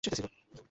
[0.03, 0.59] তাই তো ভোরের আলো দেখলুম।